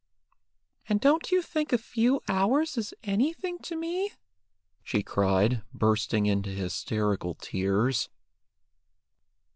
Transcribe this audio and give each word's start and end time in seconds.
"And 0.89 0.99
don't 0.99 1.31
you 1.31 1.43
think 1.43 1.71
a 1.71 1.77
few 1.77 2.21
hours 2.27 2.75
is 2.75 2.91
anything 3.03 3.59
to 3.59 3.75
me?" 3.77 4.13
she 4.83 5.03
cried, 5.03 5.61
bursting 5.75 6.25
into 6.25 6.49
hysterical 6.49 7.35
tears. 7.35 8.09